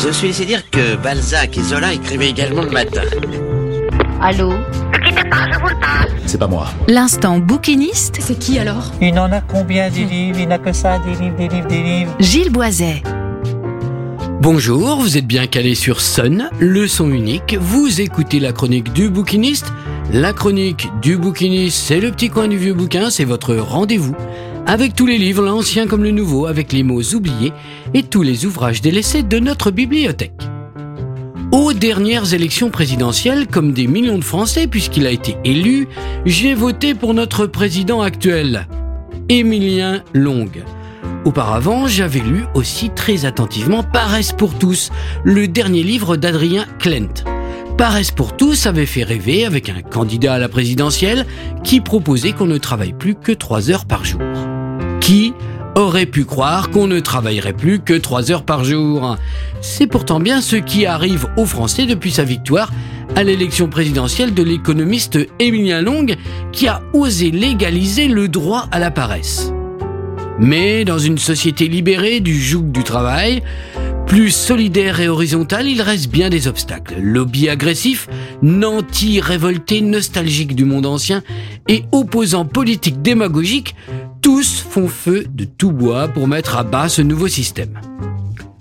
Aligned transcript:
Je 0.00 0.12
suis 0.12 0.28
laissé 0.28 0.44
dire 0.44 0.62
que 0.70 0.96
Balzac 0.96 1.58
et 1.58 1.62
Zola 1.62 1.92
écrivaient 1.92 2.30
également 2.30 2.62
le 2.62 2.70
matin. 2.70 3.02
Allô 4.20 4.52
C'est 6.26 6.38
pas 6.38 6.46
moi. 6.46 6.68
L'instant 6.86 7.38
bouquiniste, 7.38 8.18
C'est 8.20 8.38
qui 8.38 8.58
alors 8.58 8.92
Il 9.00 9.14
n'en 9.14 9.30
a 9.32 9.40
combien 9.40 9.90
des 9.90 10.04
livres? 10.04 10.38
Il 10.40 10.48
n'a 10.48 10.58
que 10.58 10.72
ça, 10.72 10.98
des 11.00 11.14
livres, 11.22 11.36
des 11.36 11.48
livres, 11.48 11.68
des 11.68 11.82
livres. 11.82 12.14
Gilles 12.20 12.50
Boiset. 12.50 13.02
Bonjour, 14.40 15.00
vous 15.00 15.18
êtes 15.18 15.26
bien 15.26 15.46
calé 15.48 15.74
sur 15.74 16.00
Sun, 16.00 16.48
le 16.60 16.86
son 16.86 17.10
unique. 17.10 17.56
Vous 17.60 18.00
écoutez 18.00 18.38
la 18.38 18.52
chronique 18.52 18.92
du 18.92 19.08
bouquiniste. 19.08 19.72
La 20.12 20.32
chronique 20.32 20.88
du 21.02 21.16
bouquiniste, 21.16 21.76
c'est 21.76 22.00
le 22.00 22.12
petit 22.12 22.30
coin 22.30 22.48
du 22.48 22.56
vieux 22.56 22.72
bouquin, 22.72 23.10
c'est 23.10 23.24
votre 23.24 23.56
rendez-vous. 23.56 24.14
Avec 24.68 24.94
tous 24.94 25.06
les 25.06 25.16
livres, 25.16 25.42
l'ancien 25.42 25.86
comme 25.86 26.04
le 26.04 26.10
nouveau, 26.10 26.44
avec 26.44 26.74
les 26.74 26.82
mots 26.82 27.00
oubliés 27.14 27.54
et 27.94 28.02
tous 28.02 28.20
les 28.20 28.44
ouvrages 28.44 28.82
délaissés 28.82 29.22
de 29.22 29.38
notre 29.38 29.70
bibliothèque. 29.70 30.42
Aux 31.52 31.72
dernières 31.72 32.34
élections 32.34 32.68
présidentielles, 32.68 33.46
comme 33.46 33.72
des 33.72 33.86
millions 33.86 34.18
de 34.18 34.24
Français, 34.24 34.66
puisqu'il 34.66 35.06
a 35.06 35.10
été 35.10 35.38
élu, 35.42 35.88
j'ai 36.26 36.52
voté 36.52 36.94
pour 36.94 37.14
notre 37.14 37.46
président 37.46 38.02
actuel, 38.02 38.68
Émilien 39.30 40.02
Long. 40.12 40.50
Auparavant, 41.24 41.86
j'avais 41.86 42.20
lu 42.20 42.44
aussi 42.52 42.90
très 42.90 43.24
attentivement 43.24 43.82
Paresse 43.82 44.32
pour 44.32 44.52
tous, 44.52 44.90
le 45.24 45.48
dernier 45.48 45.82
livre 45.82 46.18
d'Adrien 46.18 46.66
Klent. 46.78 47.24
Paresse 47.78 48.10
pour 48.10 48.36
tous 48.36 48.66
avait 48.66 48.84
fait 48.84 49.04
rêver 49.04 49.46
avec 49.46 49.70
un 49.70 49.80
candidat 49.80 50.34
à 50.34 50.38
la 50.38 50.50
présidentielle 50.50 51.24
qui 51.64 51.80
proposait 51.80 52.32
qu'on 52.32 52.46
ne 52.46 52.58
travaille 52.58 52.92
plus 52.92 53.14
que 53.14 53.32
3 53.32 53.70
heures 53.70 53.86
par 53.86 54.04
jour. 54.04 54.20
Qui 55.08 55.32
aurait 55.74 56.04
pu 56.04 56.26
croire 56.26 56.68
qu'on 56.68 56.86
ne 56.86 57.00
travaillerait 57.00 57.54
plus 57.54 57.80
que 57.80 57.94
3 57.94 58.30
heures 58.30 58.42
par 58.42 58.62
jour 58.62 59.16
C'est 59.62 59.86
pourtant 59.86 60.20
bien 60.20 60.42
ce 60.42 60.56
qui 60.56 60.84
arrive 60.84 61.26
aux 61.38 61.46
Français 61.46 61.86
depuis 61.86 62.10
sa 62.10 62.24
victoire 62.24 62.70
à 63.16 63.22
l'élection 63.22 63.70
présidentielle 63.70 64.34
de 64.34 64.42
l'économiste 64.42 65.18
Émilien 65.38 65.80
Long 65.80 66.04
qui 66.52 66.68
a 66.68 66.82
osé 66.92 67.30
légaliser 67.30 68.06
le 68.06 68.28
droit 68.28 68.68
à 68.70 68.78
la 68.78 68.90
paresse. 68.90 69.50
Mais 70.38 70.84
dans 70.84 70.98
une 70.98 71.16
société 71.16 71.68
libérée 71.68 72.20
du 72.20 72.38
joug 72.38 72.64
du 72.64 72.84
travail, 72.84 73.42
plus 74.08 74.30
solidaire 74.30 75.00
et 75.00 75.08
horizontale, 75.08 75.68
il 75.68 75.82
reste 75.82 76.10
bien 76.10 76.30
des 76.30 76.48
obstacles. 76.48 76.96
Lobby 76.98 77.50
agressif, 77.50 78.08
nantis 78.40 79.20
révoltés, 79.20 79.82
nostalgiques 79.82 80.54
du 80.54 80.64
monde 80.64 80.86
ancien 80.86 81.22
et 81.68 81.84
opposants 81.92 82.46
politiques 82.46 83.02
démagogiques, 83.02 83.74
tous 84.20 84.60
font 84.60 84.88
feu 84.88 85.26
de 85.28 85.44
tout 85.44 85.72
bois 85.72 86.08
pour 86.08 86.28
mettre 86.28 86.56
à 86.56 86.64
bas 86.64 86.88
ce 86.88 87.02
nouveau 87.02 87.28
système. 87.28 87.80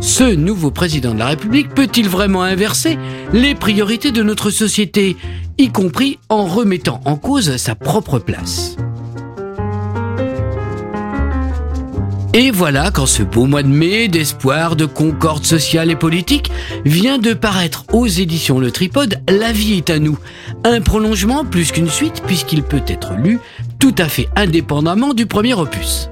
Ce 0.00 0.24
nouveau 0.24 0.70
président 0.70 1.14
de 1.14 1.18
la 1.20 1.28
République 1.28 1.74
peut-il 1.74 2.08
vraiment 2.08 2.42
inverser 2.42 2.98
les 3.32 3.54
priorités 3.54 4.10
de 4.10 4.22
notre 4.22 4.50
société, 4.50 5.16
y 5.58 5.70
compris 5.70 6.18
en 6.28 6.44
remettant 6.44 7.00
en 7.04 7.16
cause 7.16 7.56
sa 7.56 7.74
propre 7.74 8.18
place? 8.18 8.76
Et 12.34 12.50
voilà 12.50 12.90
quand 12.90 13.04
ce 13.04 13.22
beau 13.22 13.44
mois 13.44 13.62
de 13.62 13.68
mai 13.68 14.08
d'espoir, 14.08 14.74
de 14.74 14.86
concorde 14.86 15.44
sociale 15.44 15.90
et 15.90 15.96
politique 15.96 16.50
vient 16.86 17.18
de 17.18 17.34
paraître 17.34 17.84
aux 17.92 18.06
éditions 18.06 18.58
Le 18.58 18.70
Tripode 18.70 19.20
La 19.28 19.52
vie 19.52 19.74
est 19.74 19.90
à 19.90 19.98
nous. 19.98 20.18
Un 20.64 20.80
prolongement 20.80 21.44
plus 21.44 21.72
qu'une 21.72 21.90
suite 21.90 22.22
puisqu'il 22.26 22.62
peut 22.62 22.82
être 22.86 23.12
lu 23.14 23.38
tout 23.82 23.94
à 23.98 24.08
fait 24.08 24.28
indépendamment 24.36 25.12
du 25.12 25.26
premier 25.26 25.54
opus. 25.54 26.08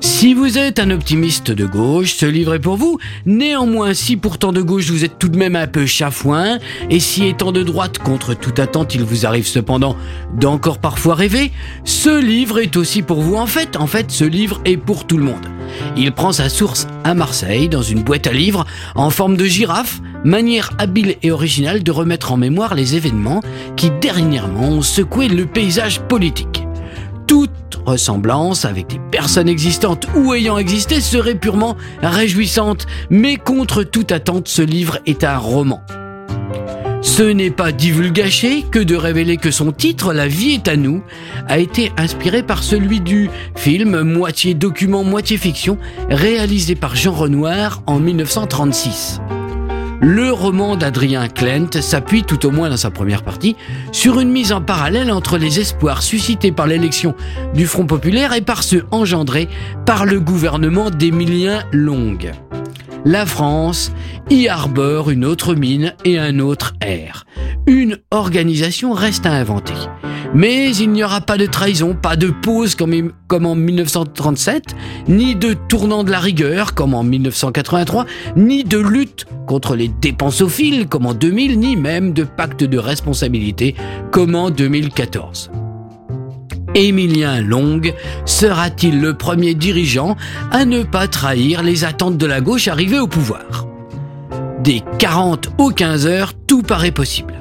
Si 0.00 0.32
vous 0.32 0.56
êtes 0.56 0.78
un 0.78 0.90
optimiste 0.90 1.50
de 1.50 1.66
gauche, 1.66 2.14
ce 2.14 2.24
livre 2.24 2.54
est 2.54 2.60
pour 2.60 2.78
vous. 2.78 2.98
Néanmoins, 3.26 3.92
si 3.92 4.16
pourtant 4.16 4.52
de 4.52 4.62
gauche 4.62 4.88
vous 4.88 5.04
êtes 5.04 5.18
tout 5.18 5.28
de 5.28 5.36
même 5.36 5.54
un 5.54 5.66
peu 5.66 5.84
chafouin, 5.84 6.58
et 6.88 6.98
si 6.98 7.26
étant 7.26 7.52
de 7.52 7.62
droite 7.62 7.98
contre 7.98 8.32
toute 8.32 8.58
attente 8.58 8.94
il 8.94 9.04
vous 9.04 9.26
arrive 9.26 9.46
cependant 9.46 9.96
d'encore 10.32 10.78
parfois 10.78 11.14
rêver, 11.14 11.52
ce 11.84 12.18
livre 12.18 12.58
est 12.58 12.74
aussi 12.74 13.02
pour 13.02 13.20
vous 13.20 13.36
en 13.36 13.46
fait. 13.46 13.76
En 13.76 13.86
fait, 13.86 14.10
ce 14.10 14.24
livre 14.24 14.58
est 14.64 14.78
pour 14.78 15.06
tout 15.06 15.18
le 15.18 15.24
monde. 15.24 15.46
Il 15.94 16.12
prend 16.12 16.32
sa 16.32 16.48
source 16.48 16.86
à 17.04 17.12
Marseille, 17.12 17.68
dans 17.68 17.82
une 17.82 18.02
boîte 18.02 18.26
à 18.26 18.32
livres, 18.32 18.64
en 18.94 19.10
forme 19.10 19.36
de 19.36 19.44
girafe, 19.44 20.00
manière 20.24 20.70
habile 20.78 21.16
et 21.22 21.32
originale 21.32 21.82
de 21.82 21.90
remettre 21.90 22.32
en 22.32 22.38
mémoire 22.38 22.74
les 22.74 22.96
événements 22.96 23.42
qui 23.76 23.90
dernièrement 24.00 24.70
ont 24.70 24.80
secoué 24.80 25.28
le 25.28 25.44
paysage 25.44 26.00
politique. 26.00 26.57
Toute 27.28 27.50
ressemblance 27.84 28.64
avec 28.64 28.86
des 28.88 28.98
personnes 29.10 29.48
existantes 29.48 30.08
ou 30.16 30.32
ayant 30.32 30.56
existé 30.58 31.00
serait 31.00 31.34
purement 31.34 31.76
réjouissante, 32.02 32.86
mais 33.10 33.36
contre 33.36 33.84
toute 33.84 34.12
attente, 34.12 34.48
ce 34.48 34.62
livre 34.62 34.98
est 35.06 35.24
un 35.24 35.36
roman. 35.36 35.82
Ce 37.02 37.22
n'est 37.22 37.50
pas 37.50 37.70
divulgaché 37.70 38.62
que 38.62 38.78
de 38.78 38.96
révéler 38.96 39.36
que 39.36 39.50
son 39.50 39.72
titre, 39.72 40.12
La 40.12 40.26
vie 40.26 40.54
est 40.54 40.68
à 40.68 40.76
nous, 40.76 41.02
a 41.46 41.58
été 41.58 41.92
inspiré 41.96 42.42
par 42.42 42.62
celui 42.62 43.00
du 43.00 43.28
film 43.54 44.02
moitié 44.02 44.54
document, 44.54 45.04
moitié 45.04 45.36
fiction, 45.36 45.78
réalisé 46.08 46.74
par 46.74 46.96
Jean 46.96 47.12
Renoir 47.12 47.82
en 47.86 48.00
1936. 48.00 49.20
Le 50.00 50.30
roman 50.30 50.76
d'Adrien 50.76 51.28
Klent 51.28 51.80
s'appuie, 51.80 52.22
tout 52.22 52.46
au 52.46 52.52
moins 52.52 52.70
dans 52.70 52.76
sa 52.76 52.90
première 52.90 53.24
partie, 53.24 53.56
sur 53.90 54.20
une 54.20 54.30
mise 54.30 54.52
en 54.52 54.60
parallèle 54.60 55.10
entre 55.10 55.38
les 55.38 55.58
espoirs 55.58 56.02
suscités 56.02 56.52
par 56.52 56.68
l'élection 56.68 57.16
du 57.52 57.66
Front 57.66 57.86
populaire 57.86 58.32
et 58.32 58.40
par 58.40 58.62
ceux 58.62 58.84
engendrés 58.92 59.48
par 59.86 60.06
le 60.06 60.20
gouvernement 60.20 60.90
d'Émilien 60.90 61.64
Long. 61.72 62.16
La 63.04 63.26
France 63.26 63.92
y 64.30 64.48
arbore 64.48 65.10
une 65.10 65.24
autre 65.24 65.54
mine 65.54 65.94
et 66.04 66.18
un 66.18 66.38
autre 66.38 66.74
air. 66.80 67.26
Une 67.66 67.98
organisation 68.10 68.92
reste 68.92 69.26
à 69.26 69.32
inventer. 69.32 69.74
Mais 70.34 70.74
il 70.76 70.90
n'y 70.90 71.02
aura 71.02 71.20
pas 71.20 71.38
de 71.38 71.46
trahison, 71.46 71.94
pas 71.94 72.16
de 72.16 72.28
pause 72.28 72.74
comme, 72.74 73.46
en 73.46 73.54
1937, 73.54 74.62
ni 75.08 75.34
de 75.34 75.54
tournant 75.54 76.04
de 76.04 76.10
la 76.10 76.20
rigueur 76.20 76.74
comme 76.74 76.94
en 76.94 77.02
1983, 77.02 78.04
ni 78.36 78.62
de 78.62 78.78
lutte 78.78 79.26
contre 79.46 79.74
les 79.74 79.88
dépensophiles 79.88 80.86
comme 80.86 81.06
en 81.06 81.14
2000, 81.14 81.58
ni 81.58 81.76
même 81.76 82.12
de 82.12 82.24
pacte 82.24 82.62
de 82.62 82.78
responsabilité 82.78 83.74
comme 84.10 84.34
en 84.34 84.50
2014. 84.50 85.50
Émilien 86.74 87.40
Long 87.40 87.80
sera-t-il 88.26 89.00
le 89.00 89.14
premier 89.14 89.54
dirigeant 89.54 90.16
à 90.50 90.66
ne 90.66 90.82
pas 90.82 91.08
trahir 91.08 91.62
les 91.62 91.84
attentes 91.84 92.18
de 92.18 92.26
la 92.26 92.42
gauche 92.42 92.68
arrivée 92.68 92.98
au 92.98 93.06
pouvoir? 93.06 93.66
Des 94.62 94.82
40 94.98 95.52
aux 95.56 95.70
15 95.70 96.06
heures, 96.06 96.32
tout 96.46 96.62
paraît 96.62 96.90
possible. 96.90 97.34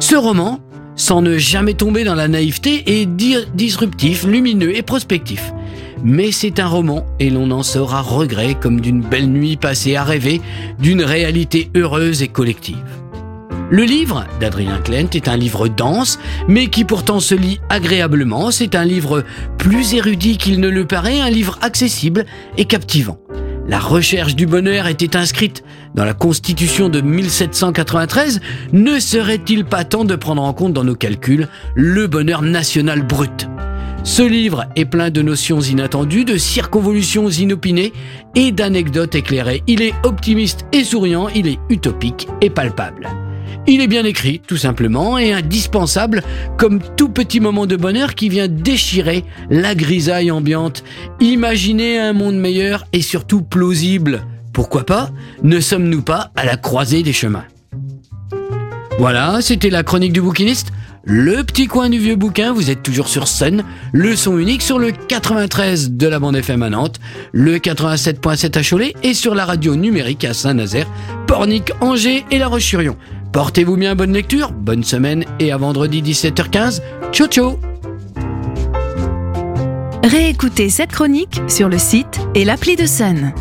Ce 0.00 0.16
roman, 0.16 0.58
sans 0.96 1.22
ne 1.22 1.38
jamais 1.38 1.74
tomber 1.74 2.04
dans 2.04 2.14
la 2.14 2.28
naïveté, 2.28 3.00
est 3.00 3.06
disruptif, 3.54 4.24
lumineux 4.24 4.76
et 4.76 4.82
prospectif. 4.82 5.52
Mais 6.04 6.32
c'est 6.32 6.58
un 6.58 6.66
roman 6.66 7.06
et 7.20 7.30
l'on 7.30 7.50
en 7.50 7.62
sort 7.62 7.94
à 7.94 8.00
regret 8.00 8.56
comme 8.60 8.80
d'une 8.80 9.02
belle 9.02 9.28
nuit 9.28 9.56
passée 9.56 9.94
à 9.94 10.02
rêver 10.02 10.40
d'une 10.80 11.02
réalité 11.02 11.70
heureuse 11.76 12.22
et 12.22 12.28
collective. 12.28 12.82
Le 13.70 13.84
livre 13.84 14.26
d'Adrien 14.38 14.78
Klent 14.84 15.14
est 15.14 15.28
un 15.28 15.36
livre 15.36 15.66
dense, 15.66 16.18
mais 16.46 16.66
qui 16.66 16.84
pourtant 16.84 17.20
se 17.20 17.34
lit 17.34 17.58
agréablement. 17.70 18.50
C'est 18.50 18.74
un 18.74 18.84
livre 18.84 19.24
plus 19.56 19.94
érudit 19.94 20.36
qu'il 20.36 20.60
ne 20.60 20.68
le 20.68 20.86
paraît, 20.86 21.20
un 21.20 21.30
livre 21.30 21.58
accessible 21.62 22.26
et 22.58 22.66
captivant. 22.66 23.18
La 23.66 23.78
recherche 23.78 24.34
du 24.34 24.46
bonheur 24.46 24.88
était 24.88 25.16
inscrite 25.16 25.64
dans 25.94 26.04
la 26.04 26.14
Constitution 26.14 26.88
de 26.88 27.00
1793. 27.00 28.40
Ne 28.72 28.98
serait-il 28.98 29.64
pas 29.64 29.84
temps 29.84 30.04
de 30.04 30.16
prendre 30.16 30.42
en 30.42 30.52
compte 30.52 30.72
dans 30.72 30.84
nos 30.84 30.94
calculs 30.94 31.48
le 31.74 32.06
bonheur 32.06 32.42
national 32.42 33.02
brut? 33.06 33.48
Ce 34.04 34.22
livre 34.22 34.66
est 34.74 34.84
plein 34.84 35.10
de 35.10 35.22
notions 35.22 35.60
inattendues, 35.60 36.24
de 36.24 36.36
circonvolutions 36.36 37.28
inopinées 37.28 37.92
et 38.34 38.50
d'anecdotes 38.50 39.14
éclairées. 39.14 39.62
Il 39.68 39.80
est 39.80 39.94
optimiste 40.02 40.66
et 40.72 40.82
souriant, 40.82 41.28
il 41.28 41.46
est 41.46 41.60
utopique 41.70 42.26
et 42.40 42.50
palpable. 42.50 43.08
Il 43.68 43.80
est 43.80 43.86
bien 43.86 44.04
écrit, 44.04 44.40
tout 44.40 44.56
simplement, 44.56 45.18
et 45.18 45.32
indispensable 45.32 46.22
comme 46.58 46.80
tout 46.96 47.10
petit 47.10 47.38
moment 47.38 47.66
de 47.66 47.76
bonheur 47.76 48.16
qui 48.16 48.28
vient 48.28 48.48
déchirer 48.48 49.24
la 49.50 49.76
grisaille 49.76 50.32
ambiante. 50.32 50.82
Imaginez 51.20 52.00
un 52.00 52.12
monde 52.12 52.36
meilleur 52.36 52.84
et 52.92 53.02
surtout 53.02 53.42
plausible. 53.42 54.24
Pourquoi 54.52 54.84
pas 54.84 55.10
Ne 55.42 55.60
sommes-nous 55.60 56.02
pas 56.02 56.30
à 56.36 56.44
la 56.44 56.56
croisée 56.56 57.02
des 57.02 57.12
chemins 57.12 57.44
Voilà, 58.98 59.40
c'était 59.40 59.70
la 59.70 59.82
chronique 59.82 60.12
du 60.12 60.20
bouquiniste. 60.20 60.72
Le 61.04 61.42
petit 61.42 61.66
coin 61.66 61.88
du 61.88 61.98
vieux 61.98 62.14
bouquin, 62.14 62.52
vous 62.52 62.70
êtes 62.70 62.82
toujours 62.82 63.08
sur 63.08 63.26
scène, 63.26 63.64
le 63.92 64.14
son 64.14 64.38
unique 64.38 64.62
sur 64.62 64.78
le 64.78 64.92
93 64.92 65.92
de 65.92 66.06
la 66.06 66.20
bande 66.20 66.36
FM 66.36 66.62
à 66.62 66.70
Nantes, 66.70 67.00
le 67.32 67.58
87.7 67.58 68.56
à 68.56 68.62
Cholet 68.62 68.94
et 69.02 69.12
sur 69.12 69.34
la 69.34 69.44
radio 69.44 69.74
numérique 69.74 70.24
à 70.24 70.32
Saint-Nazaire, 70.32 70.86
Pornic, 71.26 71.72
Angers 71.80 72.24
et 72.30 72.38
La 72.38 72.46
Roche-sur-Yon. 72.46 72.96
Portez-vous 73.32 73.76
bien, 73.76 73.96
bonne 73.96 74.12
lecture, 74.12 74.52
bonne 74.52 74.84
semaine 74.84 75.24
et 75.40 75.50
à 75.50 75.56
vendredi 75.56 76.02
17h15. 76.02 76.82
Ciao 77.10 77.26
ciao 77.26 77.58
Réécoutez 80.04 80.68
cette 80.68 80.92
chronique 80.92 81.40
sur 81.48 81.68
le 81.68 81.78
site 81.78 82.20
et 82.34 82.44
l'appli 82.44 82.76
de 82.76 82.86
Sun. 82.86 83.32